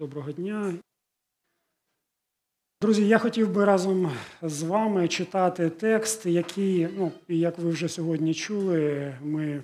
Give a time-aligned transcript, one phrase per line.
[0.00, 0.74] Доброго дня.
[2.80, 8.34] Друзі, я хотів би разом з вами читати текст, який, ну, як ви вже сьогодні
[8.34, 9.62] чули, ми,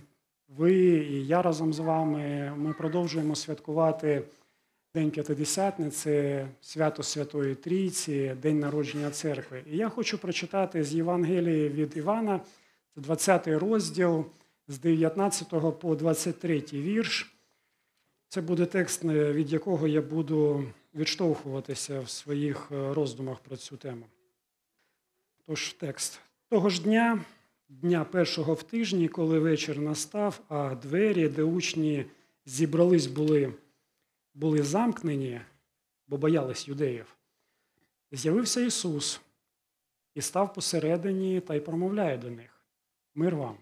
[0.48, 4.22] ви і я разом з вами ми продовжуємо святкувати
[4.94, 9.62] День П'ятидесятниці, свято Святої Трійці, День народження церкви.
[9.72, 12.40] І я хочу прочитати з Євангелії від Івана,
[12.96, 14.24] 20 розділ
[14.68, 17.35] з 19 по 23 вірш.
[18.36, 20.64] Це буде текст, від якого я буду
[20.94, 24.06] відштовхуватися в своїх е, роздумах про цю тему.
[25.46, 26.20] Тож текст.
[26.48, 27.24] Того ж дня,
[27.68, 32.06] дня першого в тижні, коли вечір настав, а двері, де учні
[32.46, 33.54] зібрались, були,
[34.34, 35.40] були замкнені,
[36.08, 37.16] бо боялись юдеїв,
[38.12, 39.20] з'явився Ісус
[40.14, 42.60] і став посередині та й промовляє до них:
[43.14, 43.56] Мир вам.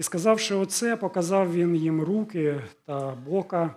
[0.00, 3.74] І сказавши оце, показав він їм руки та бока,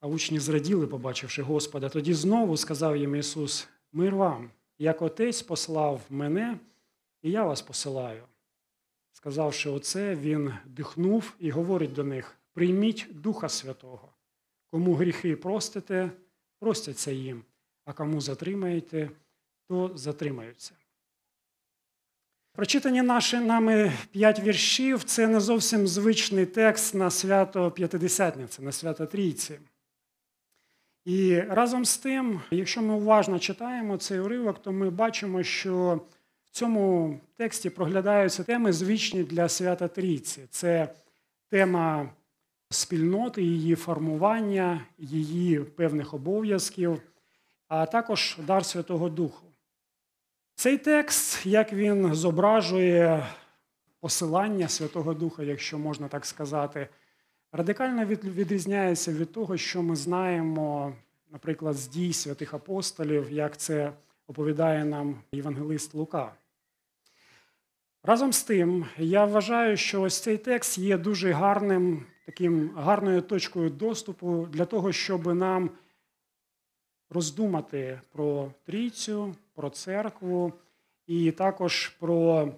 [0.00, 1.88] а учні зраділи, побачивши Господа.
[1.88, 6.58] Тоді знову сказав їм Ісус: Мир вам, як Отець послав мене,
[7.22, 8.22] і я вас посилаю.
[9.12, 14.08] Сказавши оце, він дихнув і говорить до них: прийміть Духа Святого.
[14.70, 16.10] Кому гріхи простите,
[16.58, 17.42] простяться їм,
[17.84, 19.10] а кому затримаєте,
[19.68, 20.74] то затримаються.
[22.54, 29.06] Прочитані наші нами п'ять віршів це не зовсім звичний текст на свято П'ятидесятниці, на свято
[29.06, 29.58] Трійці.
[31.04, 36.00] І разом з тим, якщо ми уважно читаємо цей уривок, то ми бачимо, що
[36.50, 40.42] в цьому тексті проглядаються теми звичні для свята Трійці.
[40.50, 40.94] Це
[41.50, 42.10] тема
[42.70, 47.02] спільноти, її формування, її певних обов'язків,
[47.68, 49.51] а також дар Святого Духу.
[50.54, 53.26] Цей текст, як він зображує
[54.00, 56.88] посилання Святого Духа, якщо можна так сказати,
[57.52, 60.92] радикально відрізняється від того, що ми знаємо,
[61.30, 63.92] наприклад, з дій святих апостолів, як це
[64.26, 66.32] оповідає нам Євангелист Лука.
[68.04, 73.70] Разом з тим, я вважаю, що ось цей текст є дуже гарним, таким гарною точкою
[73.70, 75.70] доступу для того, щоб нам
[77.10, 80.52] роздумати про трійцю, про церкву
[81.06, 82.48] і також про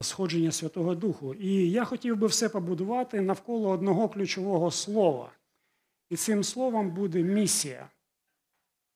[0.00, 1.34] сходження Святого Духу.
[1.34, 5.32] І я хотів би все побудувати навколо одного ключового слова.
[6.10, 7.90] І цим словом буде місія.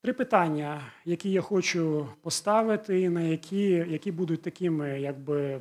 [0.02, 5.60] Три питання, які я хочу поставити, на які які будуть такими якби,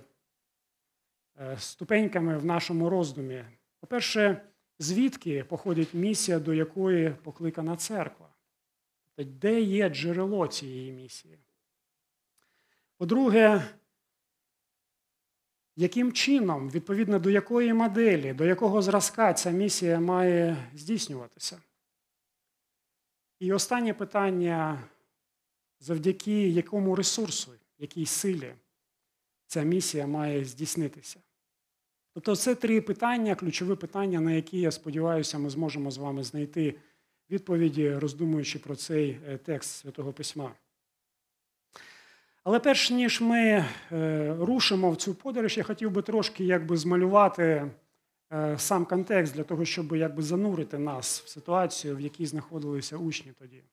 [1.39, 3.43] е, ступеньками в нашому роздумі.
[3.79, 4.41] По-перше,
[4.79, 8.29] звідки походить місія, до якої покликана церква?
[9.17, 11.37] Де є джерело цієї місії?
[12.99, 13.63] По-друге,
[15.75, 21.61] яким чином, відповідно до якої моделі, до якого зразка ця місія має здійснюватися?
[23.39, 24.83] І останнє питання,
[25.79, 28.53] завдяки якому ресурсу, якій силі
[29.45, 31.19] ця місія має здійснитися?
[32.13, 36.75] Тобто це три питання, ключові питання, на які, я сподіваюся, ми зможемо з вами знайти
[37.29, 40.55] відповіді, роздумуючи про цей е, текст Святого Письма.
[42.43, 47.71] Але перш ніж ми е, рушимо в цю подорож, я хотів би трошки якби, змалювати
[48.33, 53.31] е, сам контекст для того, щоб якби, занурити нас в ситуацію, в якій знаходилися учні
[53.31, 53.63] тоді.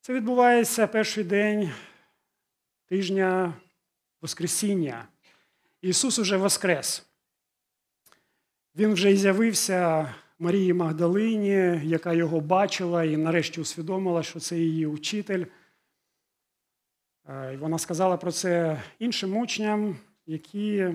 [0.00, 1.70] Це відбувається перший день
[2.86, 3.54] тижня
[4.20, 5.08] Воскресіння.
[5.82, 7.06] Ісус уже Воскрес.
[8.76, 15.44] Він вже з'явився Марії Магдалині, яка його бачила і нарешті усвідомила, що це її учитель.
[17.28, 19.96] Е, і Вона сказала про це іншим учням,
[20.26, 20.88] які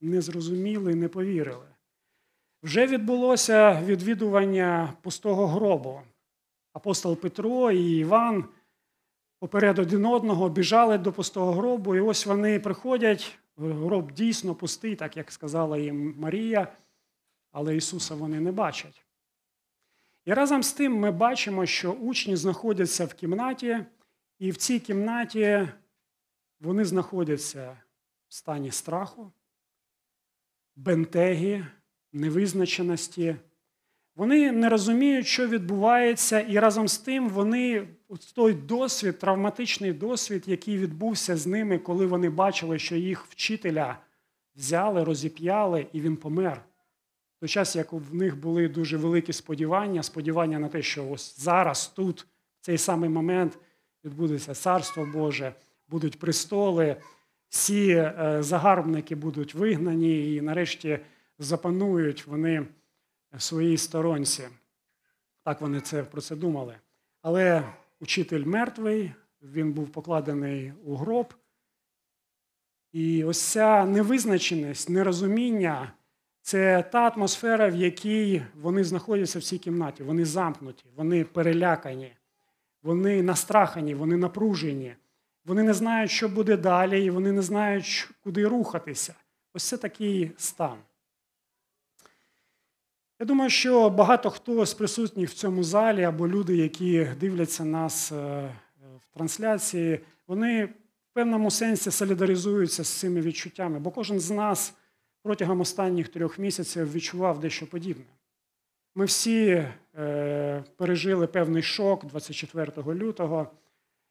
[0.00, 1.66] не зрозуміли, не повірили.
[2.62, 6.00] Вже відбулося відвідування пустого гробу.
[6.72, 8.44] Апостол Петро і Іван
[9.38, 13.38] поперед один одного біжали до пустого гробу, і ось вони приходять.
[13.56, 16.72] Гроб дійсно пустий, так як сказала їм Марія,
[17.52, 19.04] але Ісуса вони не бачать.
[20.24, 23.84] І разом з тим ми бачимо, що учні знаходяться в кімнаті,
[24.38, 25.68] і в цій кімнаті
[26.60, 27.76] вони знаходяться
[28.28, 29.32] в стані страху,
[30.76, 31.64] бентегі,
[32.12, 33.36] невизначеності.
[34.16, 37.88] Вони не розуміють, що відбувається, і разом з тим вони
[38.34, 43.98] той досвід, травматичний досвід, який відбувся з ними, коли вони бачили, що їх вчителя
[44.56, 46.64] взяли, розіп'яли, і він помер.
[47.36, 51.40] В той час, як в них були дуже великі сподівання, сподівання на те, що ось
[51.40, 52.26] зараз, тут,
[52.60, 53.58] в цей самий момент,
[54.04, 55.54] відбудеться царство Боже,
[55.88, 56.96] будуть престоли,
[57.48, 60.98] всі е, загарбники будуть вигнані і нарешті
[61.38, 62.66] запанують вони
[63.32, 64.42] в своїй сторонці.
[65.42, 66.76] Так вони це про це думали.
[67.22, 69.12] Але учитель мертвий,
[69.42, 71.34] він був покладений у гроб.
[72.92, 75.92] І ось ця невизначеність, нерозуміння
[76.42, 80.02] це та атмосфера, в якій вони знаходяться в цій кімнаті.
[80.02, 82.12] Вони замкнуті, вони перелякані,
[82.84, 84.94] вони настрахані, вони напружені.
[85.44, 89.14] Вони не знають, що буде далі, і вони не знають, куди рухатися.
[89.54, 90.76] Ось це такий стан.
[93.20, 98.12] Я думаю, що багато хто з присутніх в цьому залі або люди, які дивляться нас
[98.12, 98.16] е,
[99.00, 100.72] в трансляції, вони в
[101.12, 104.74] певному сенсі солідаризуються з цими відчуттями, бо кожен з нас
[105.22, 108.04] протягом останніх трьох місяців відчував дещо подібне.
[108.94, 109.66] Ми всі
[110.76, 113.50] пережили певний шок 24 лютого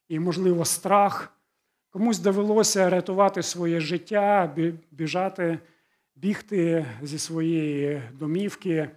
[0.07, 1.33] і, можливо, страх.
[1.89, 4.55] Комусь довелося рятувати своє життя,
[4.91, 5.59] біжати,
[6.15, 8.89] бігти зі своєї домівки.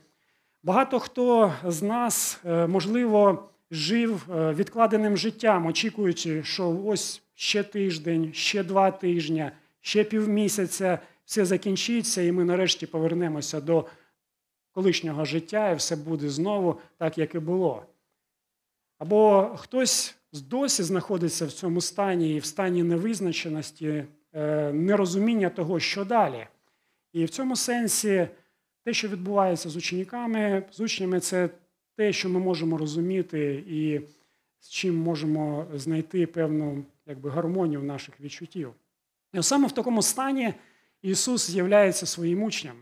[0.62, 8.32] Багато хто з нас, е, можливо, жив е, відкладеним життям, очікуючи, що ось ще тиждень,
[8.32, 9.50] ще два тижні,
[9.80, 13.84] ще півмісяця все закінчиться, і ми нарешті повернемося до
[14.76, 17.82] колишнього життя, і все буде знову так, як і було.
[18.98, 26.04] Або хтось досі знаходиться в цьому стані і в стані невизначеності, е, нерозуміння того, що
[26.04, 26.46] далі.
[27.12, 28.28] І в цьому сенсі
[28.84, 31.48] те, що відбувається з учениками, з учнями, це
[31.96, 34.00] те, що ми можемо розуміти, і
[34.60, 38.72] з чим можемо знайти певну якби, гармонію наших відчуттів.
[39.32, 40.54] І саме в такому стані
[41.02, 42.76] Ісус з'являється своїм учням.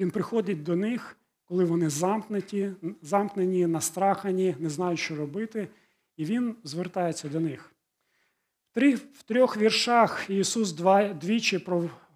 [0.00, 1.16] Він приходить до них,
[1.50, 5.68] коли вони замкнуті, замкнені, настрахані, не знають, що робити,
[6.16, 7.72] і Він звертається до них.
[9.14, 10.72] В трьох віршах Ісус
[11.14, 11.66] двічі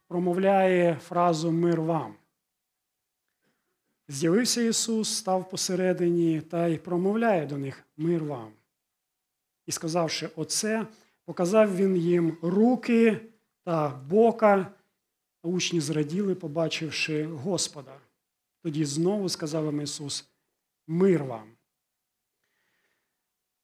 [0.09, 2.15] промовляє фразу Мир вам.
[4.09, 8.53] З'явився Ісус, став посередині та й промовляє до них Мир вам.
[9.67, 10.87] І сказавши оце,
[11.25, 13.21] показав Він їм руки
[13.65, 14.67] та бока.
[15.43, 18.04] Учні зраділи, побачивши Господа.
[18.65, 20.29] Тоді знову сказав їм Ісус:
[20.87, 21.49] Мир вам.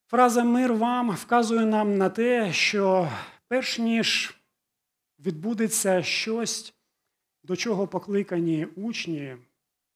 [0.06, 3.08] Фраза мир вам вказує нам на те, що
[3.48, 4.34] перш ніж
[5.18, 6.74] відбудеться щось,
[7.42, 9.36] до чого покликані учні,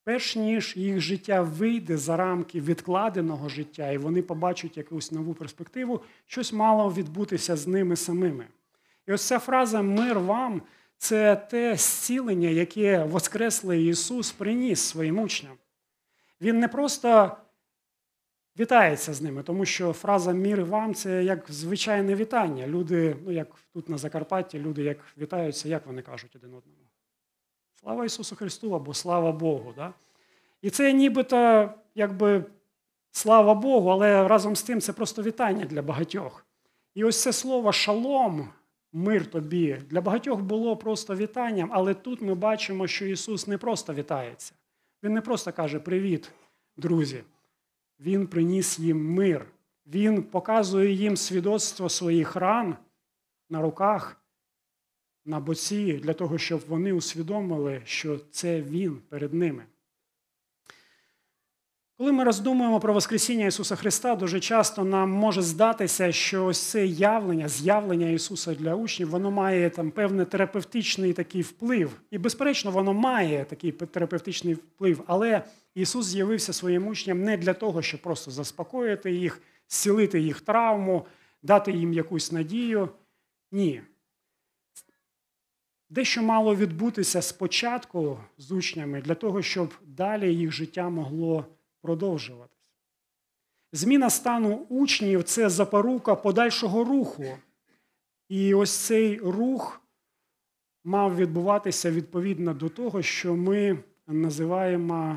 [0.05, 6.01] перш ніж їх життя вийде за рамки відкладеного життя, і вони побачать якусь нову перспективу,
[6.27, 8.47] щось мало відбутися з ними самими.
[9.07, 10.63] І ось ця фраза Мир вам
[11.05, 15.57] це те зцілення, яке Воскреслий Ісус приніс своїм учням.
[16.41, 17.37] Він не просто
[18.59, 22.67] вітається з ними, тому що фраза Мір вам це як звичайне вітання.
[22.67, 26.89] Люди, ну як тут на Закарпатті, люди як вітаються, як вони кажуть один одному.
[27.81, 29.73] Слава Ісусу Христу або слава Богу.
[29.77, 29.93] Да?
[30.63, 32.45] І це нібито якби
[33.11, 36.47] слава Богу, але разом з тим це просто вітання для багатьох.
[36.95, 38.49] І ось це слово шалом
[38.95, 43.95] мир тобі для багатьох було просто вітанням, але тут ми бачимо, що Ісус не просто
[43.95, 44.55] вітається.
[45.03, 46.31] Він не просто каже Привіт,
[46.77, 47.25] друзі.
[48.01, 49.47] Він приніс їм мир.
[49.87, 52.77] Він показує їм свідоцтво своїх ран
[53.51, 54.25] на руках,
[55.25, 59.65] на боці, для того, щоб вони усвідомили, що це Він перед ними.
[61.99, 66.87] Коли ми роздумуємо про Воскресіння Ісуса Христа, дуже часто нам може здатися, що ось це
[66.87, 72.01] явлення, з'явлення Ісуса для учнів, воно має там певний терапевтичний такий вплив.
[72.11, 75.03] І, безперечно, воно має такий терапевтичний вплив.
[75.07, 75.43] Але
[75.75, 81.07] Ісус з'явився своїм учням не для того, щоб просто заспокоїти їх, зцілити їх травму,
[81.43, 82.89] дати їм якусь надію.
[83.53, 83.83] Ні.
[85.91, 91.47] Дещо мало відбутися спочатку з учнями для того, щоб далі їх життя могло
[91.85, 92.59] продовжуватись.
[93.73, 97.25] Зміна стану учнів це запорука подальшого руху.
[98.29, 99.81] І ось цей рух
[100.85, 105.17] мав відбуватися відповідно до того, що ми називаємо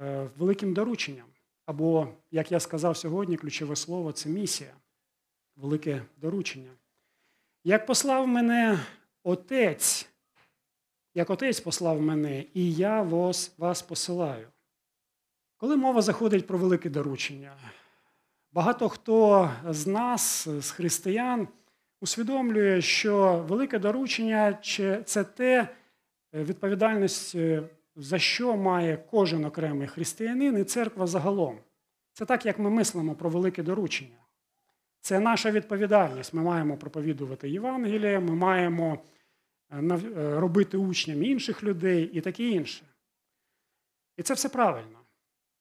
[0.00, 1.26] е, великим дорученням.
[1.66, 4.74] Або, як я сказав сьогодні, ключове слово це місія,
[5.56, 6.70] велике доручення.
[7.64, 8.78] Як послав мене
[9.22, 10.08] Отець,
[11.14, 14.46] як Отець послав мене, і я вас, вас посилаю.
[15.64, 17.56] Коли мова заходить про велике доручення,
[18.52, 21.48] багато хто з нас, з християн,
[22.00, 24.58] усвідомлює, що велике доручення
[25.04, 25.68] це те
[26.34, 27.62] е, відповідальність, е,
[27.96, 31.58] за що має кожен окремий християнин і церква загалом.
[32.12, 34.18] Це так, як ми мислимо про велике доручення.
[35.00, 36.34] Це наша відповідальність.
[36.34, 38.98] Ми маємо проповідувати Євангеліє, ми маємо
[39.72, 39.80] е,
[40.40, 42.84] робити учням інших людей і таке інше.
[44.16, 45.03] І це все правильно.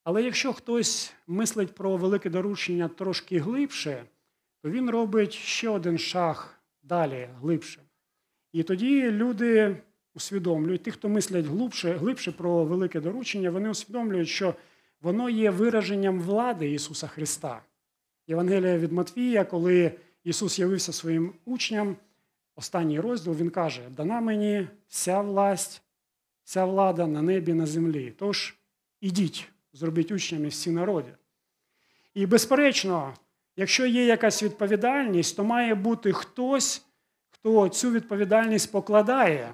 [0.04, 4.04] Але якщо хтось мислить про велике доручення трошки глибше,
[4.62, 7.82] то він робить ще один шаг далі, глибше.
[8.52, 9.76] І тоді люди
[10.16, 14.56] усвідомлюють, ті, хто мислять глибше, глибше про велике доручення, вони усвідомлюють, що
[15.02, 17.62] воно є вираженням влади Ісуса Христа.
[18.28, 19.92] Євангелія від Матвія, коли
[20.24, 21.96] Ісус явився своїм учням,
[22.56, 25.82] останній розділ Він каже: Дана мені вся власть,
[26.44, 28.14] вся влада на небі, на землі.
[28.18, 28.56] Тож
[29.02, 31.14] ідіть, зробіть учнями всі народи.
[32.14, 33.14] І, безперечно,
[33.56, 36.86] якщо є якась відповідальність, то має бути хтось,
[37.30, 39.54] хто цю відповідальність покладає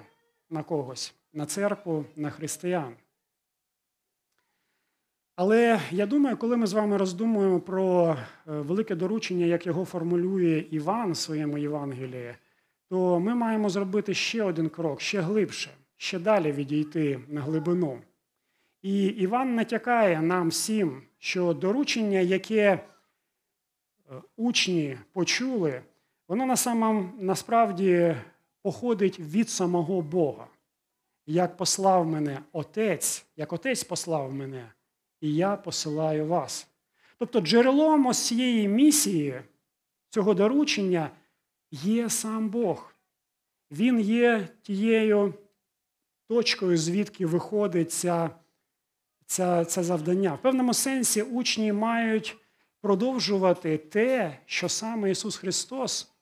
[0.50, 2.94] на когось, на церкву, на християн.
[5.36, 10.64] Але я думаю, коли ми з вами роздумуємо про е, велике доручення, як його формулює
[10.70, 12.34] Іван в своєму Євангелії,
[12.88, 17.98] то ми маємо зробити ще один крок, ще глибше, ще далі відійти на глибину.
[18.82, 22.80] І Іван натякає нам всім, що доручення, яке е,
[24.36, 25.82] учні почули,
[26.28, 28.16] воно на самом, насправді
[28.62, 30.46] походить від самого Бога.
[31.26, 34.72] Як послав мене Отець, як Отець послав мене
[35.20, 36.68] і я посилаю вас.
[37.18, 39.40] Тобто джерелом ось цієї місії,
[40.10, 41.10] цього доручення
[41.70, 42.94] є сам Бог.
[43.70, 45.34] Він є тією
[46.28, 48.30] точкою, звідки виходить ця,
[49.30, 50.34] ця, це завдання.
[50.34, 52.36] В певному сенсі учні мають
[52.80, 56.12] продовжувати те, що саме Ісус Христос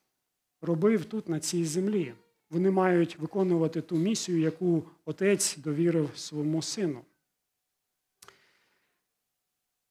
[0.61, 2.13] робив тут, на цій землі.
[2.49, 7.01] Вони мають виконувати ту місію, яку Отець довірив своєму сину.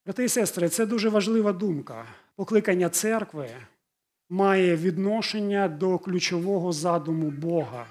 [0.05, 2.05] Брати і сестри, це дуже важлива думка.
[2.35, 3.49] Покликання церкви
[4.29, 7.87] має відношення до ключового задуму Бога.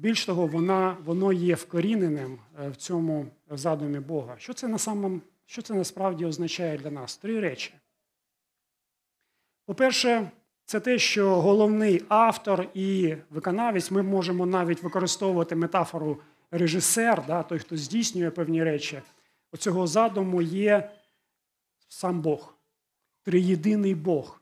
[0.00, 4.34] Більш того, вона, воно є вкоріненим е, в цьому задумі Бога.
[4.38, 7.16] Що це, на самом, що це насправді означає для нас?
[7.16, 7.74] Три речі.
[9.66, 10.30] По-перше,
[10.64, 17.58] це те, що головний автор і виконавець, ми можемо навіть використовувати метафору режисер, да, той,
[17.58, 19.02] хто здійснює певні речі
[19.52, 20.90] оцього задуму є
[21.88, 22.54] сам Бог,
[23.22, 24.40] триєдиний Бог.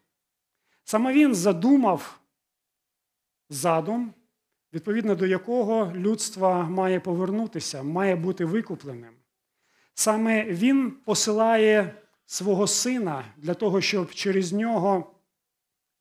[0.84, 2.20] Саме він задумав
[3.48, 4.14] задум,
[4.72, 9.14] відповідно до якого людство має повернутися, має бути викупленим.
[9.94, 11.94] Саме він посилає
[12.26, 15.14] свого сина для того, щоб через нього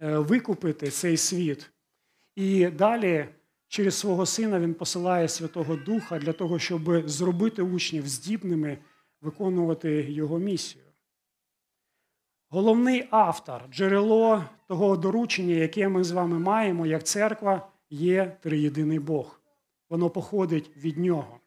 [0.01, 1.71] е, викупити цей світ.
[2.35, 3.29] І далі
[3.67, 8.77] через свого сина він посилає Святого Духа для того, щоб зробити учнів здібними
[9.21, 10.83] виконувати його місію.
[12.49, 19.39] Головний автор, джерело того доручення, яке ми з вами маємо, як церква, є триєдиний Бог.
[19.89, 21.39] Воно походить від нього.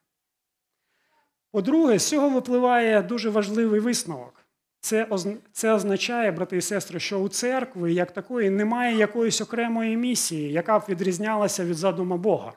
[1.50, 4.44] По-друге, з цього випливає дуже важливий висновок.
[4.80, 5.09] Це
[5.52, 10.78] це означає, брати і сестри, що у церкви, як такої, немає якоїсь окремої місії, яка
[10.78, 12.52] б відрізнялася від задуму Бога.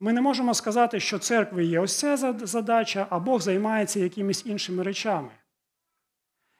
[0.00, 4.82] Ми не можемо сказати, що церкви є ось ця задача, а Бог займається якимись іншими
[4.82, 5.28] речами.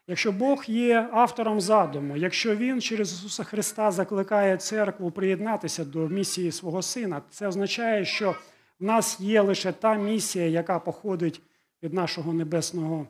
[0.08, 6.52] Якщо Бог є автором задуму, якщо Він через Ісуса Христа закликає церкву приєднатися до місії
[6.52, 8.36] свого Сина, це означає, що
[8.80, 11.42] в нас є лише та місія, яка походить
[11.82, 13.06] від нашого Небесного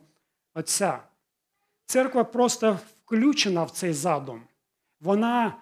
[0.53, 0.99] Отця.
[1.85, 4.41] Церква просто включена в цей задум.
[5.01, 5.57] Вона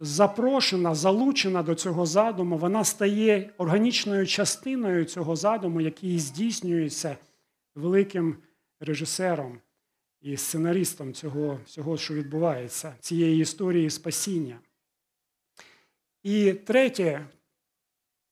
[0.00, 7.16] запрошена, залучена до цього задуму, вона стає органічною частиною цього задуму, який здійснюється
[7.74, 8.36] великим
[8.80, 9.58] режисером
[10.20, 14.58] і сценаристом цього всього, що відбувається, цієї історії спасіння.
[16.22, 17.26] І третє,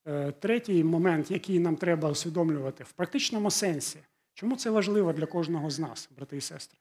[0.07, 3.99] е, третій момент, який нам треба усвідомлювати в практичному сенсі,
[4.35, 6.79] чому це важливо для кожного з нас, брати і сестри.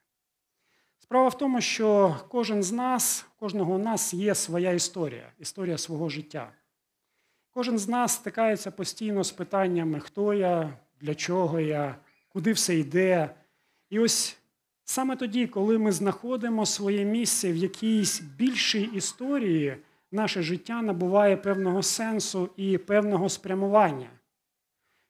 [0.98, 6.08] Справа в тому, що кожен з нас, кожного у нас є своя історія, історія свого
[6.08, 6.52] життя.
[7.50, 11.96] Кожен з нас стикається постійно з питаннями, хто я, для чого я,
[12.28, 13.34] куди все йде.
[13.90, 14.36] І ось
[14.86, 19.76] саме тоді, коли ми знаходимо своє місце в якійсь більшій історії,
[20.12, 24.10] наше життя набуває певного сенсу і певного спрямування.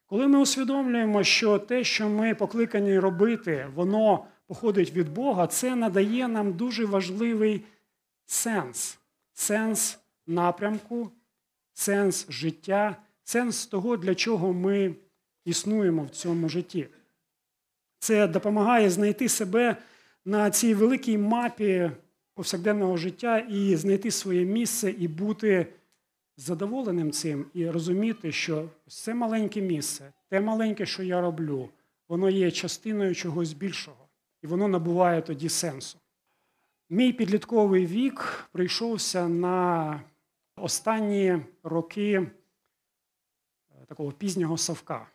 [0.07, 6.29] Коли ми усвідомлюємо, що те, що ми покликані робити, воно походить від Бога, це надає
[6.29, 7.65] нам дуже важливий
[8.27, 8.99] сенс.
[9.33, 11.11] Сенс напрямку,
[11.73, 14.95] сенс життя, сенс того, для чого ми
[15.45, 16.89] існуємо в цьому житті.
[18.07, 19.77] Це допомагає знайти себе
[20.25, 21.91] на цій великій мапі
[22.35, 25.67] повсякденного життя і знайти своє місце і бути
[26.37, 31.69] задоволеним цим, і розуміти, що це маленьке місце, те маленьке, що я роблю,
[32.09, 34.09] воно є частиною чогось більшого,
[34.43, 35.99] і воно набуває тоді сенсу.
[36.91, 40.01] Мій підлітковий вік прийшовся на
[40.57, 42.27] останні роки
[43.87, 45.07] такого пізнього совка.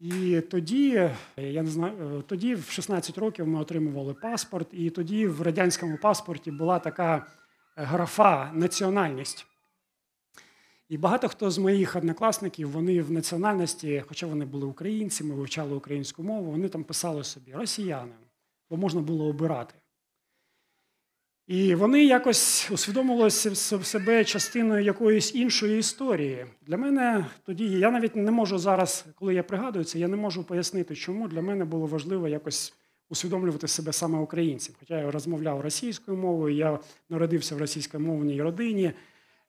[0.00, 5.26] І тоді, я не знаю, е, тоді в 16 років ми отримували паспорт, і тоді
[5.26, 7.26] в радянському паспорті була така
[7.76, 9.46] графа національність.
[10.88, 16.22] І багато хто з моїх однокласників, вони в національності, хоча вони були українцями, вивчали українську
[16.22, 18.14] мову, вони там писали собі росіянин,
[18.70, 19.74] бо можна було обирати.
[21.50, 26.46] І вони якось усвідомили себе частиною якоїсь іншої історії.
[26.66, 30.44] Для мене тоді, я навіть не можу зараз, коли я пригадую це, я не можу
[30.44, 32.74] пояснити, чому для мене було важливо якось
[33.08, 34.74] усвідомлювати себе саме українцем.
[34.80, 36.78] Хоча я розмовляв російською мовою, я
[37.08, 38.92] народився в російськомовній родині,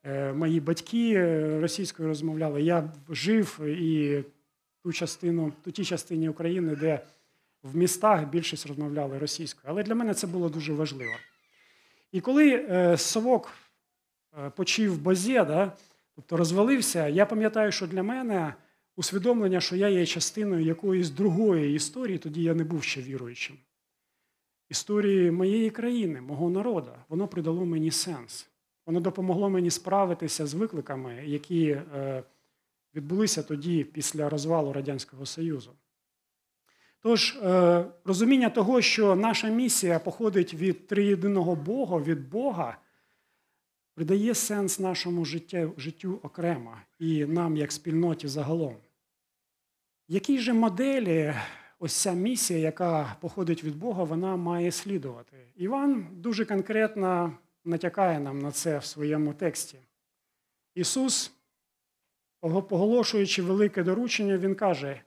[0.03, 2.62] е, мої батьки е, російською розмовляли.
[2.62, 4.24] Я жив і
[4.84, 7.00] ту частину, ту ті частині України, де
[7.63, 9.65] в містах більшість розмовляли російською.
[9.67, 11.13] Але для мене це було дуже важливо.
[12.12, 13.51] І коли е, совок
[14.56, 15.72] почив базє, да,
[16.15, 18.53] тобто розвалився, я пам'ятаю, що для мене
[18.96, 23.58] усвідомлення, що я є частиною якоїсь другої історії, тоді я не був ще віруючим.
[24.70, 28.48] Історії моєї країни, мого народу, воно придало мені сенс.
[28.86, 32.24] Воно допомогло мені справитися з викликами, які е,
[32.96, 35.72] відбулися тоді після розвалу Радянського Союзу.
[37.01, 42.77] Тож, е, розуміння того, що наша місія походить від триєдиного Бога, від Бога,
[43.96, 48.75] придає сенс нашому життю, життю окремо і нам, як спільноті загалом.
[50.08, 51.34] Якій же моделі
[51.79, 55.38] ось ця місія, яка походить від Бога, вона має слідувати?
[55.55, 57.34] Іван дуже конкретно
[57.65, 59.77] натякає нам на це в своєму тексті.
[60.75, 61.34] Ісус,
[62.41, 65.01] поголошуючи велике доручення, Він каже,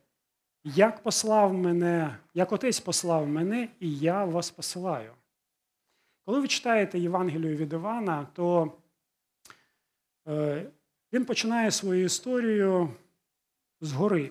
[0.64, 5.12] як послав мене, як отець послав мене, і я вас посилаю.
[6.24, 8.72] Коли ви читаєте Євангелію від Івана, то
[10.28, 10.66] е,
[11.12, 12.88] він починає свою історію
[13.80, 14.30] згори.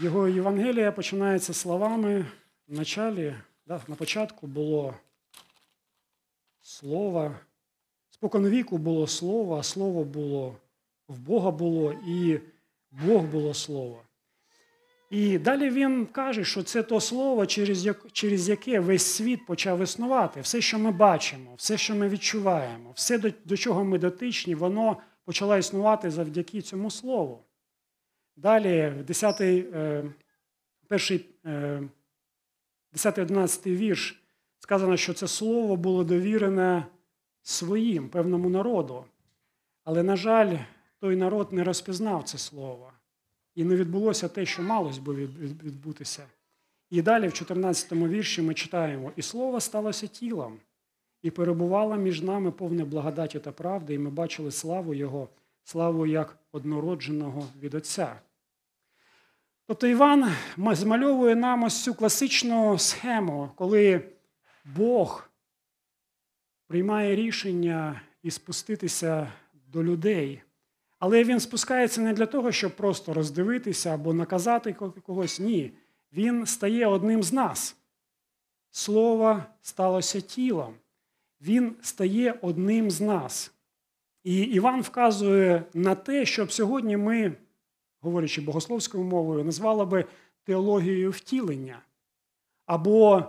[0.00, 2.26] Його Євангелія починається словами
[2.68, 4.94] в началі, да, на початку було
[6.60, 7.34] слово,
[8.10, 10.56] споконвіку було слово, а слово було
[11.08, 12.40] в Бога було, і
[12.90, 14.02] Бог було слово.
[15.10, 20.40] І далі він каже, що це то слово, через через яке весь світ почав існувати.
[20.40, 24.96] Все, що ми бачимо, все, що ми відчуваємо, все, до, до чого ми дотичні, воно
[25.24, 27.44] почало існувати завдяки цьому слову.
[28.36, 30.04] Далі, 10, е,
[30.88, 34.24] перший, 10-11 е, вірш,
[34.58, 36.86] сказано, що це слово було довірене
[37.42, 39.04] своїм певному народу.
[39.84, 40.56] Але, на жаль,
[41.00, 42.92] той народ не розпізнав це слово.
[43.54, 46.26] І не відбулося те, що малось би відбутися.
[46.90, 50.58] І далі, в 14 вірші, ми читаємо: І слово сталося тілом,
[51.22, 55.28] і перебувало між нами повне благодаті та правди, і ми бачили славу Його,
[55.64, 58.20] славу як однородженого від Отця.
[59.66, 64.02] Тобто Іван змальовує нам ось цю класичну схему, коли
[64.64, 65.28] Бог
[66.66, 70.42] приймає рішення і спуститися до людей.
[71.04, 74.72] Але він спускається не для того, щоб просто роздивитися або наказати
[75.06, 75.40] когось.
[75.40, 75.72] Ні.
[76.12, 77.76] Він стає одним з нас.
[78.70, 80.74] Слово сталося тілом.
[81.40, 83.52] Він стає одним з нас.
[84.22, 87.32] І Іван вказує на те, щоб сьогодні ми,
[88.00, 90.04] говорячи богословською мовою, назвали би
[90.44, 91.82] теологією втілення
[92.66, 93.24] або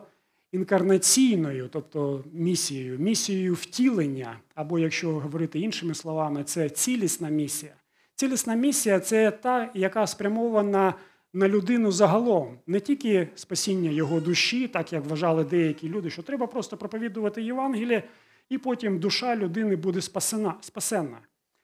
[0.56, 7.74] інкарнаційною, тобто місією, місією втілення, або, якщо говорити іншими словами, це цілісна місія.
[8.15, 10.94] Цілісна місія це та, яка спрямована
[11.34, 16.48] на людину загалом, не тільки спасіння його душі, так як вважали деякі люди, що треба
[16.48, 18.04] просто проповідувати Євангеліє,
[18.50, 21.18] і потім душа людини буде спасена, спасенна.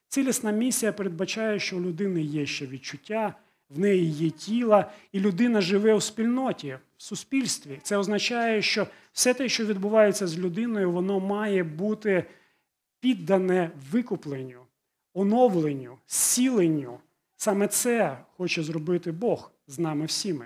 [0.07, 3.35] Цілісна місія передбачає, що у людини є ще відчуття,
[3.75, 7.79] в неї є тіло, і людина живе у спільноті, в суспільстві.
[7.83, 12.25] Це означає, що все те, що відбувається з людиною, воно має бути
[12.99, 14.61] піддане викупленню,
[15.13, 16.99] оновленню, зціленню.
[17.37, 20.45] Саме це хоче зробити Бог з нами всіми.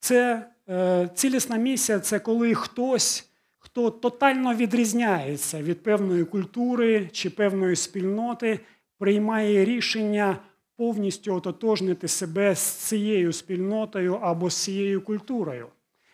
[0.00, 7.76] Це е, цілісна місія це коли хтось, хто тотально відрізняється від певної культури чи певної
[7.76, 8.60] спільноти,
[8.98, 10.38] приймає рішення
[10.76, 15.68] повністю ототожнити себе з цією спільнотою або з цією культурою.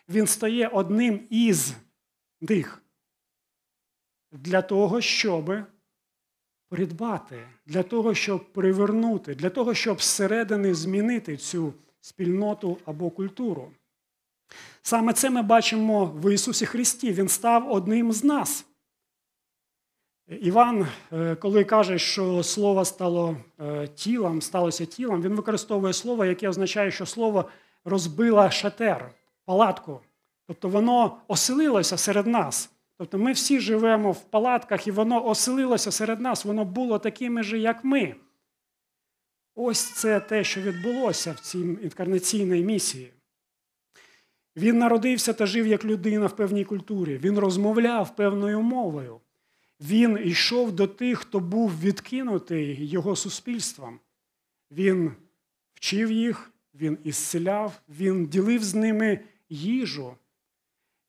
[0.08, 1.74] Він стає одним із
[2.40, 2.82] них
[4.32, 5.52] для того, щоб
[6.68, 13.70] придбати, для того, щоб привернути, для того, щоб зсередини змінити цю спільноту або культуру.
[14.82, 17.12] Саме це ми бачимо в Ісусі Христі.
[17.12, 18.66] Він став одним з нас.
[20.40, 26.48] Іван, е, коли каже, що слово стало е, тілом, сталося тілом, він використовує слово, яке
[26.48, 27.48] означає, що слово
[27.84, 29.10] розбило шатер,
[29.44, 30.00] палатку.
[30.46, 32.70] Тобто воно оселилося серед нас.
[32.98, 37.58] Тобто ми всі живемо в палатках, і воно оселилося серед нас, воно було такими ж,
[37.58, 38.14] як ми.
[39.54, 43.12] Ось це те, що відбулося в цій інкарнаційній місії.
[44.56, 47.18] Він народився та жив як людина в певній культурі.
[47.18, 49.20] Він розмовляв певною мовою.
[49.82, 54.00] Він йшов до тих, хто був відкинутий його суспільством.
[54.70, 55.12] Він
[55.74, 60.14] вчив їх, він ісцеляв, він ділив з ними їжу.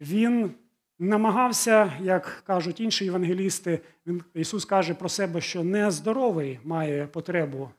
[0.02, 0.52] Він
[1.00, 7.70] намагався, як кажуть інші євангелісти, він, Ісус каже про себе, що нездоровий має потребу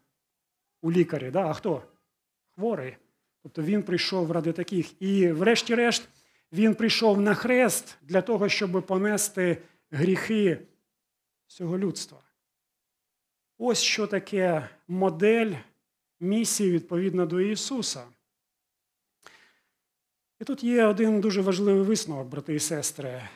[0.82, 1.30] у лікарі.
[1.30, 1.46] Да?
[1.46, 1.82] А хто?
[2.54, 2.96] Хворий.
[3.42, 5.02] Тобто він прийшов ради таких.
[5.02, 6.08] І, врешті-решт,
[6.52, 9.58] він прийшов на хрест для того, щоб понести
[9.90, 10.60] гріхи
[11.54, 12.18] всього людства.
[13.58, 15.52] Ось що таке модель
[16.20, 18.04] місії відповідно до Ісуса.
[20.40, 23.28] І тут є один дуже важливий висновок, брати і сестри.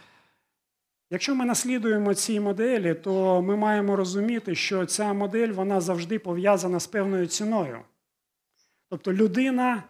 [1.11, 6.81] Якщо ми наслідуємо ці моделі, то ми маємо розуміти, що ця модель вона завжди пов'язана
[6.81, 7.81] з певною ціною.
[8.88, 9.83] Тобто людина,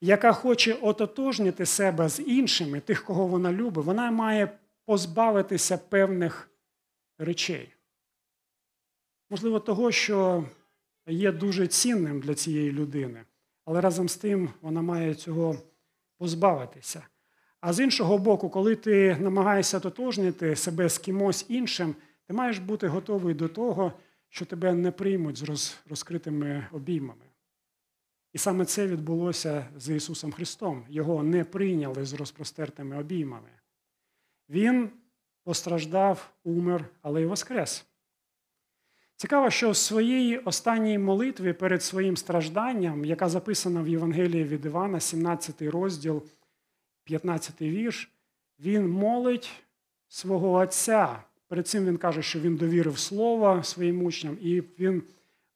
[0.00, 6.49] яка хоче ототожнити себе з іншими, тих, кого вона любить, вона має позбавитися певних
[7.20, 7.68] речей.
[9.30, 10.44] Можливо, того, що
[11.06, 13.24] є дуже цінним для цієї людини,
[13.64, 15.56] але разом з тим вона має цього
[16.18, 17.06] позбавитися.
[17.60, 21.94] А з іншого боку, коли ти намагаєшся тотожнити себе з кимось іншим,
[22.26, 23.92] ти маєш бути готовий до того,
[24.28, 27.24] що тебе не приймуть з розкритими обіймами.
[28.32, 30.84] І саме це відбулося з Ісусом Христом.
[30.88, 33.50] Його не прийняли з розпростертими обіймами.
[34.48, 34.90] Він
[35.44, 37.86] постраждав, умер, але й воскрес.
[39.16, 45.00] Цікаво, що в своїй останній молитві перед своїм стражданням, яка записана в Євангелії від Івана,
[45.00, 46.22] 17 розділ,
[47.04, 48.10] 15 вірш,
[48.60, 49.50] він молить
[50.08, 51.22] свого Отця.
[51.48, 55.02] Перед цим він каже, що він довірив слово своїм учням, і він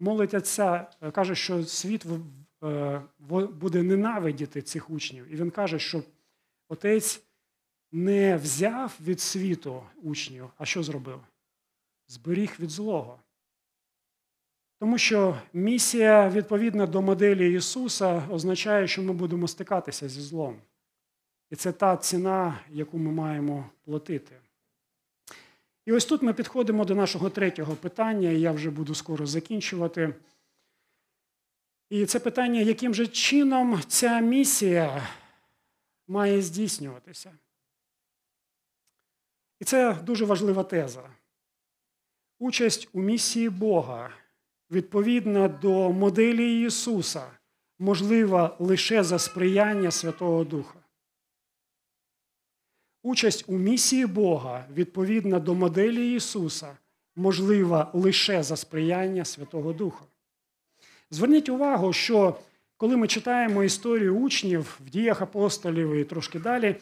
[0.00, 2.06] молить Отця, каже, що світ
[2.64, 3.02] е,
[3.60, 5.32] буде ненавидіти цих учнів.
[5.32, 6.02] І він каже, що
[6.68, 7.22] отець
[7.94, 11.20] не взяв від світу учнів, а що зробив?
[12.08, 13.18] Зберіг від злого.
[14.78, 20.56] Тому що місія, відповідна до моделі Ісуса, означає, що ми будемо стикатися зі злом.
[21.50, 24.36] І це та ціна, яку ми маємо платити.
[25.86, 30.14] І ось тут ми підходимо до нашого третього питання, і я вже буду скоро закінчувати.
[31.90, 35.08] І це питання, яким же чином ця місія
[36.08, 37.32] має здійснюватися.
[39.64, 41.02] І це дуже важлива теза.
[42.38, 44.10] Участь у місії Бога
[44.70, 47.26] відповідно до моделі Ісуса
[47.78, 50.78] можлива лише за сприяння Святого Духа.
[53.02, 56.76] Участь у місії Бога відповідно до моделі Ісуса
[57.16, 60.04] можлива лише за сприяння Святого Духа.
[61.10, 62.38] Зверніть увагу, що
[62.76, 66.76] коли ми читаємо історію учнів в діях апостолів і трошки далі,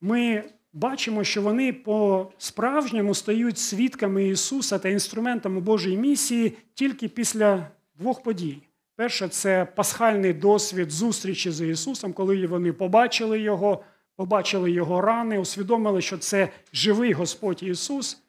[0.00, 8.22] ми бачимо, що вони по-справжньому стають свідками Ісуса та інструментами Божої місії тільки після двох
[8.22, 8.62] подій.
[8.96, 13.84] Перше, це пасхальний досвід зустрічі з Ісусом, коли вони побачили Його,
[14.16, 18.22] побачили Його рани, усвідомили, що це живий Господь Ісус.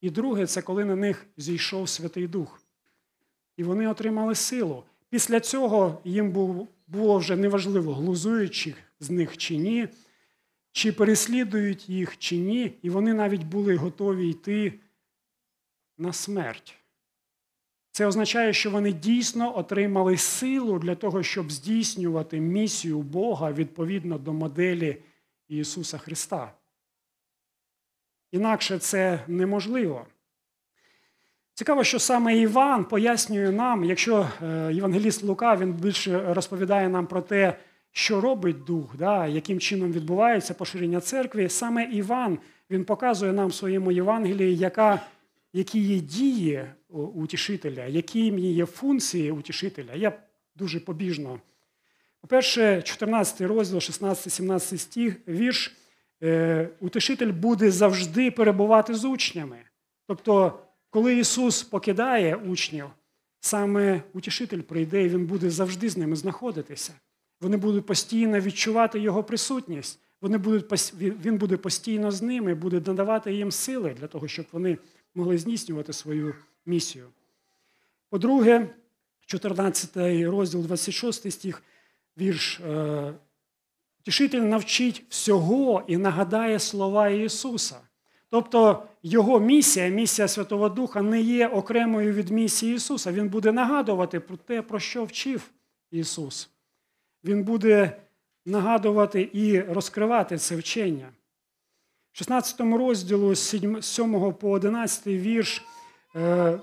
[0.00, 2.60] І друге, це коли на них зійшов Святий Дух.
[3.56, 4.82] І вони отримали силу.
[5.10, 6.30] Після цього їм
[6.86, 9.88] було вже неважливо, глузуючи з них чи ні
[10.74, 14.72] чи переслідують їх, чи ні, і вони навіть були готові йти
[15.98, 16.74] на смерть.
[17.90, 24.32] Це означає, що вони дійсно отримали силу для того, щоб здійснювати місію Бога відповідно до
[24.32, 25.02] моделі
[25.48, 26.52] Ісуса Христа.
[28.32, 30.06] Інакше це неможливо.
[31.54, 37.22] Цікаво, що саме Іван пояснює нам, якщо е, Євангеліст Лука він більше розповідає нам про
[37.22, 37.58] те,
[37.96, 41.48] що робить дух, да, яким чином відбувається поширення церкви.
[41.48, 42.38] Саме Іван
[42.70, 45.00] він показує нам в своєму Євангелії, яка,
[45.52, 46.64] які є дії
[47.14, 49.94] утішителя, які є функції утішителя.
[49.94, 50.12] Я
[50.56, 51.40] дуже побіжно.
[52.20, 55.76] По-перше, 14 розділ, 16-17 стих, вірш,
[56.22, 59.58] е, утішитель буде завжди перебувати з учнями.
[60.06, 60.58] Тобто,
[60.94, 62.86] Коли Ісус покидає учнів,
[63.40, 66.92] саме утішитель прийде, і Він буде завжди з ними знаходитися.
[67.44, 70.00] Вони будуть постійно відчувати Його присутність.
[70.20, 74.78] Вони будуть, Він буде постійно з ними, буде надавати їм сили для того, щоб вони
[75.14, 76.34] могли здійснювати свою
[76.66, 77.06] місію.
[78.10, 78.68] По-друге,
[79.26, 81.62] 14 розділ, 26 стих,
[82.18, 82.60] вірш.
[82.60, 83.12] е,
[84.02, 87.76] Тішитель навчить всього і нагадає слова Ісуса.
[88.28, 93.12] Тобто Його місія, місія Святого Духа, не є окремою від місії Ісуса.
[93.12, 95.50] Він буде нагадувати про те, про що вчив
[95.90, 96.53] Ісус.
[97.24, 97.96] Він буде
[98.46, 101.08] нагадувати і розкривати це вчення.
[102.12, 105.64] В 16 розділу з 7 по 11 вірш
[106.16, 106.58] е,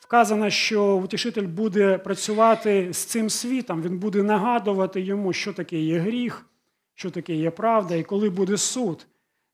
[0.00, 5.98] вказано, що утішитель буде працювати з цим світом, він буде нагадувати йому, що таке є
[5.98, 6.46] гріх,
[6.94, 9.06] що таке є правда і коли буде суд.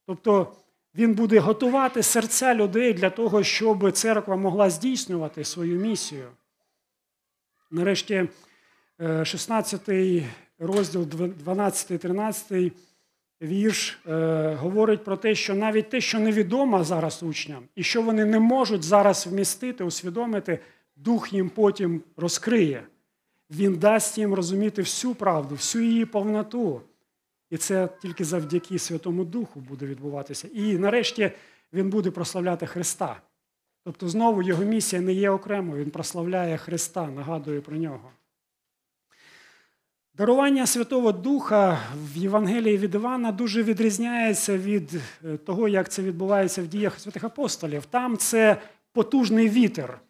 [0.06, 0.52] Тобто
[0.94, 6.28] він буде готувати серця людей для того, щоб церква могла здійснювати свою місію.
[7.70, 8.28] Нарешті,
[9.00, 10.22] 16 е,
[10.58, 12.72] розділ 12-13
[13.42, 18.24] вірш е, говорить про те, що навіть те, що невідомо зараз учням, і що вони
[18.24, 20.58] не можуть зараз вмістити, усвідомити,
[20.96, 22.82] дух їм потім розкриє.
[23.50, 26.80] Він дасть їм розуміти всю правду, всю її повноту.
[27.50, 30.48] І це тільки завдяки Святому Духу буде відбуватися.
[30.52, 31.30] І нарешті
[31.72, 33.20] він буде прославляти Христа.
[33.84, 38.10] Тобто, знову його місія не є окремою, він прославляє Христа, нагадує про нього.
[40.16, 44.90] Дарування Святого Духа в Євангелії від Івана дуже відрізняється від
[45.24, 47.86] е, того, як це відбувається в діях святих апостолів.
[47.86, 50.00] Там це потужний вітер,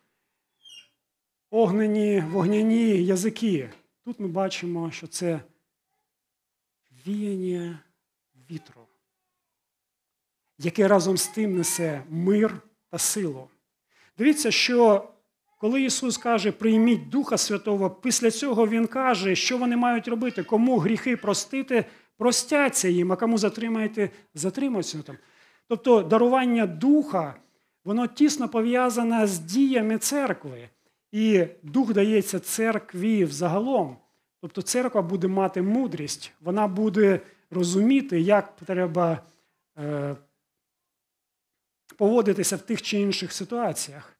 [1.50, 3.70] огнені, вогняні язики.
[4.04, 5.40] Тут ми бачимо, що це
[7.06, 7.78] віяння
[8.50, 8.86] вітру,
[10.58, 13.48] яке разом з тим несе мир та силу.
[14.18, 15.08] Дивіться, що
[15.64, 20.78] коли Ісус каже, прийміть Духа Святого, після цього Він каже, що вони мають робити, кому
[20.78, 21.84] гріхи простити,
[22.16, 25.16] простяться їм, а кому затримаєте, затримуються там.
[25.68, 27.34] Тобто дарування Духа,
[27.84, 30.68] воно тісно пов'язане з діями церкви.
[31.12, 33.96] І дух дається церкві взагалом.
[34.40, 39.18] Тобто церква буде мати мудрість, вона буде розуміти, як треба
[39.78, 40.16] е,
[41.96, 44.13] поводитися в тих чи інших ситуаціях.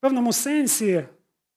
[0.00, 1.04] Певному сенсі,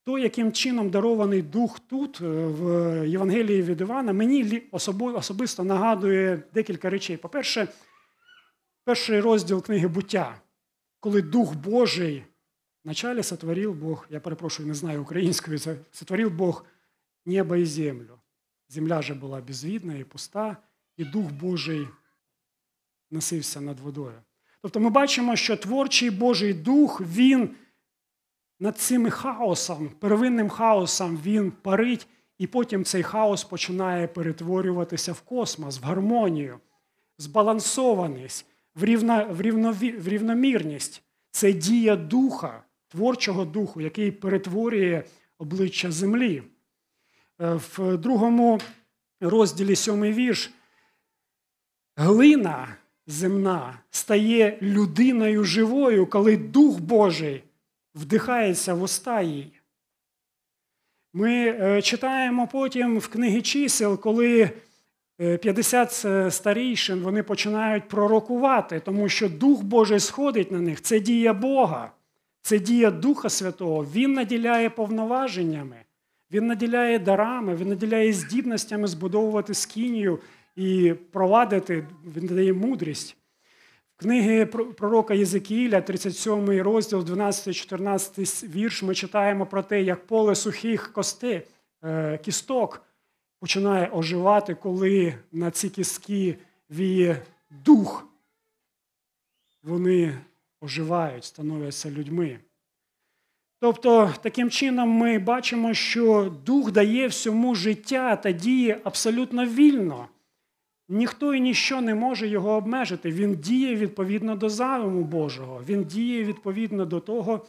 [0.04, 6.90] то, яким чином дарований дух тут, е, в Євангелії від Івана, мені особисто нагадує декілька
[6.90, 7.18] речей.
[7.18, 7.68] По-перше,
[8.84, 10.42] перший розділ книги буття,
[11.00, 12.24] коли Дух Божий
[12.84, 15.60] вначалі сотворив Бог, я перепрошую, не знаю українською,
[15.92, 16.66] сотворив Бог
[17.26, 18.20] небо і землю.
[18.70, 20.58] Земля же була безвідна і пуста,
[20.98, 21.88] і Дух Божий
[23.12, 24.22] носився над водою.
[24.62, 27.50] Тобто ми бачимо, що творчий Божий Дух, він
[28.62, 35.80] над цим хаосом, первинним хаосом він парить, і потім цей хаос починає перетворюватися в космос,
[35.80, 36.60] в гармонію,
[37.18, 38.46] збалансованість,
[38.76, 41.04] в, рівно, в, рівнові, в рівномірність.
[41.32, 45.04] Це дія духа, творчого духу, який перетворює
[45.40, 46.44] обличчя землі.
[47.42, 48.60] Е, в другому
[49.22, 50.52] розділі сьомий вірш.
[51.96, 52.76] Глина
[53.08, 57.44] земна стає людиною живою, коли Дух Божий
[57.96, 59.52] вдихається в уста їй.
[61.14, 64.52] Ми е, читаємо потім в книги чисел, коли
[65.18, 70.82] 50 е, старійшин вони починають пророкувати, тому що Дух Божий сходить на них.
[70.82, 71.92] Це дія Бога,
[72.42, 73.86] це дія Духа Святого.
[73.94, 75.76] Він наділяє повноваженнями,
[76.32, 80.20] він наділяє дарами, він наділяє здібностями збудовувати скинію
[80.56, 83.18] і провадити, він дає мудрість
[84.02, 91.48] книги пророка Єзекіля, 37 розділ, 12-14 вірш, ми читаємо про те, як поле сухих кости,
[91.84, 92.82] е, кісток
[93.40, 96.38] починає оживати, коли на ці кістки
[96.70, 98.08] віє дух.
[99.64, 100.18] Вони
[100.62, 102.40] оживають, становляться людьми.
[103.60, 110.08] Тобто, таким чином ми бачимо, що дух дає всьому життя та діє абсолютно вільно.
[110.94, 113.12] Ніхто і ніщо не може його обмежити.
[113.12, 115.64] Він діє відповідно до задуму Божого.
[115.66, 117.46] Він діє відповідно до того,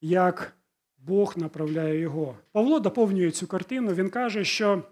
[0.00, 0.56] як
[0.98, 2.36] Бог направляє його.
[2.52, 3.94] Павло доповнює цю картину.
[3.94, 4.82] Він каже, що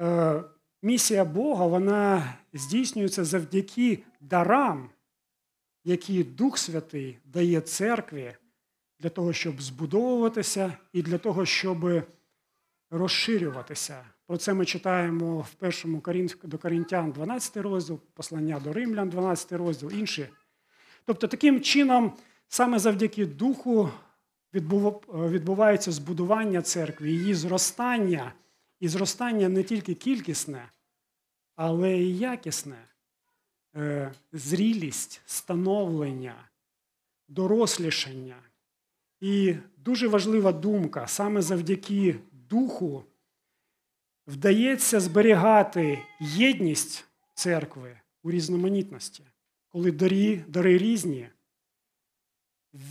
[0.00, 0.42] е,
[0.82, 4.90] місія Бога вона здійснюється завдяки дарам,
[5.84, 8.34] які Дух Святий дає церкві
[9.00, 12.02] для того, щоб збудовуватися і для того, щоб
[12.90, 14.04] розширюватися.
[14.26, 16.02] Про це ми читаємо в першому
[16.44, 20.28] до Корінтян 12 розділ, послання до Римлян, 12 розділ, інші.
[21.04, 22.12] Тобто, таким чином,
[22.54, 23.90] Саме завдяки Духу
[24.54, 28.32] відбувається збудування церкви, її зростання,
[28.80, 30.68] і зростання не тільки кількісне,
[31.56, 32.76] але і якісне.
[33.76, 36.34] Е, Зрілість, становлення,
[37.28, 38.36] дорослішання.
[39.20, 43.04] І дуже важлива думка, саме завдяки Духу
[44.26, 49.24] вдається зберігати єдність церкви у різноманітності,
[49.68, 51.28] коли дарі, дари різні,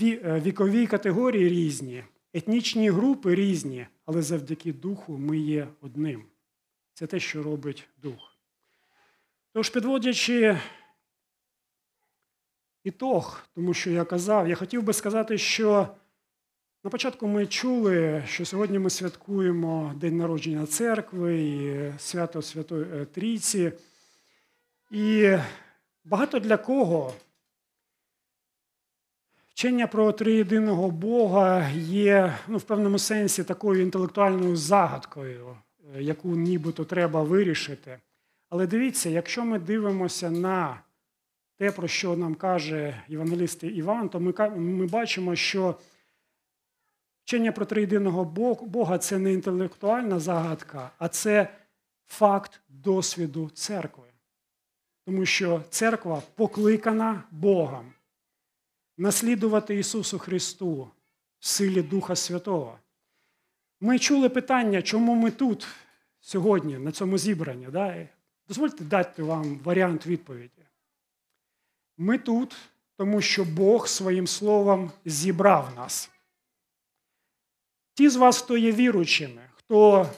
[0.01, 6.25] е, вікові категорії різні, етнічні групи різні, але завдяки Духу ми є одним.
[6.93, 8.37] Це те, що робить Дух.
[9.53, 10.59] Тож, підводячи
[12.83, 15.95] ітог, тому що я казав, я хотів би сказати, що
[16.83, 23.05] на початку ми чули, що сьогодні ми святкуємо День народження церкви і свято Святої е,
[23.05, 23.71] Трійці.
[24.91, 25.37] І
[26.05, 27.13] багато для кого
[29.49, 35.57] вчення про триєдиного Бога є ну, в певному сенсі такою інтелектуальною загадкою,
[35.95, 37.99] е, яку нібито треба вирішити.
[38.49, 40.79] Але дивіться, якщо ми дивимося на
[41.57, 45.75] те, про що нам каже євангеліст Іван, то ми, ми бачимо, що
[47.25, 48.25] вчення про триєдиного
[48.65, 51.47] Бога це не інтелектуальна загадка, а це
[52.07, 54.03] факт досвіду церкви.
[55.05, 57.93] Тому що церква покликана Богом
[58.97, 60.91] наслідувати Ісусу Христу
[61.39, 62.79] в силі Духа Святого.
[63.81, 65.67] Ми чули питання, чому ми тут
[66.19, 67.67] сьогодні, на цьому зібранні.
[67.71, 68.07] Да?
[68.47, 70.61] Дозвольте дати вам варіант відповіді.
[71.97, 72.55] Ми тут,
[72.97, 76.12] тому що Бог своїм словом зібрав нас.
[77.93, 80.09] Ті з вас, хто є віруючими, хто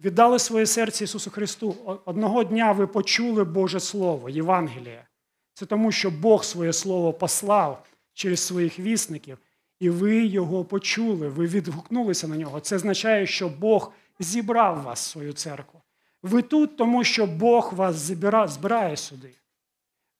[0.00, 5.06] віддали своє серце Ісусу Христу, одного дня ви почули Боже Слово, Євангеліє.
[5.54, 9.38] Це тому, що Бог своє слово послав через своїх вісників,
[9.80, 12.60] і ви його почули, ви відгукнулися на нього.
[12.60, 15.80] Це означає, що Бог зібрав вас в свою церкву.
[16.22, 19.34] Ви тут, тому що Бог вас збирає сюди.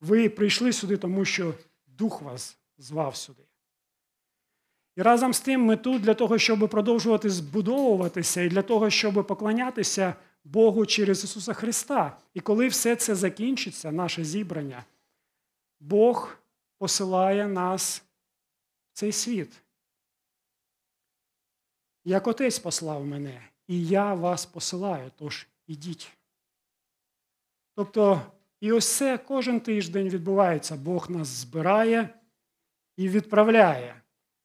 [0.01, 1.55] Ви прийшли сюди, тому що
[1.87, 3.43] Дух вас звав сюди.
[4.97, 9.27] І разом з тим ми тут для того, щоб продовжувати збудовуватися і для того, щоб
[9.27, 12.19] поклонятися Богу через Ісуса Христа.
[12.35, 14.85] І коли все це закінчиться, наше зібрання,
[15.81, 16.37] Бог
[16.79, 18.03] посилає нас
[18.93, 19.63] в цей світ.
[22.05, 26.13] Як отець послав мене, і я вас посилаю, тож ідіть.
[27.75, 28.23] Тобто,
[28.61, 30.77] і ось це кожен тиждень відбувається.
[30.77, 32.09] Бог нас збирає
[32.97, 34.02] і відправляє.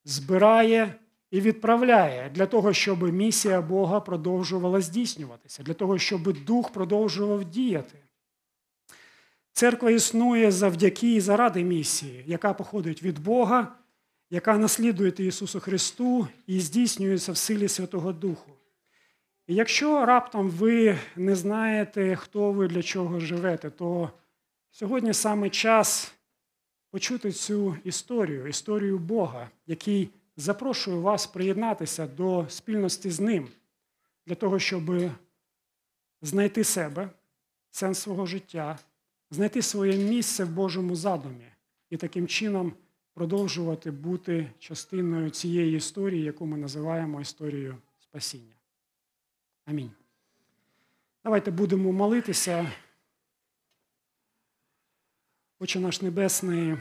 [0.07, 0.95] Збирає
[1.31, 7.97] і відправляє для того, щоб місія Бога продовжувала здійснюватися, для того, щоб Дух продовжував діяти.
[9.51, 13.75] Церква існує завдяки і заради місії, яка походить від Бога,
[14.29, 18.51] яка наслідує Ісусу Христу і здійснюється в силі Святого Духу.
[19.47, 24.09] І якщо раптом ви не знаєте, хто ви для чого живете, то
[24.71, 26.16] сьогодні саме час
[26.91, 33.47] почути цю історію, історію Бога, який запрошує вас приєднатися до спільності з ним
[34.26, 34.91] для того, щоб
[36.21, 37.10] знайти себе,
[37.71, 38.80] сенс свого життя,
[39.32, 41.45] знайти своє місце в Божому задумі
[41.89, 42.73] і таким чином
[43.13, 48.54] продовжувати бути частиною цієї історії, яку ми називаємо історією спасіння.
[49.65, 49.91] Амінь.
[51.23, 52.71] Давайте будемо молитися.
[55.59, 56.77] Отче наш Небесний,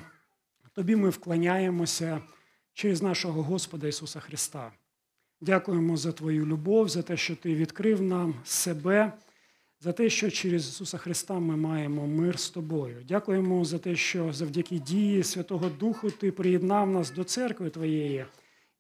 [0.72, 2.20] Тобі ми вклоняємося
[2.72, 4.72] через нашого Господа Ісуса Христа.
[5.40, 9.12] Дякуємо за Твою любов, за те, що Ти відкрив нам себе,
[9.80, 13.04] за те, що через Ісуса Христа ми маємо мир з тобою.
[13.08, 18.26] Дякуємо за те, що завдяки дії Святого Духу Ти приєднав нас до церкви Твоєї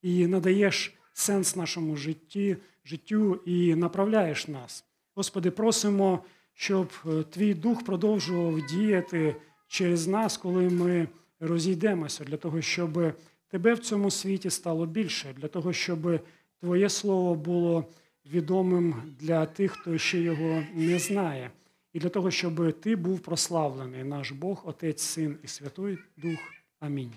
[0.02, 4.84] і надаєш сенс нашому житті, життю і направляєш нас.
[5.14, 9.36] Господи, просимо, щоб е, Твій Дух продовжував діяти
[9.68, 11.08] через нас, коли ми
[11.40, 13.12] розійдемося, для того, щоб
[13.48, 16.20] Тебе в цьому світі стало більше, для того, щоб
[16.60, 17.84] Твоє Слово було
[18.32, 21.50] відомим для тих, хто ще його не знає,
[21.92, 26.38] і для того, щоб Ти був прославлений, наш Бог, Отець, Син і Святой Дух.
[26.80, 27.12] Амінь.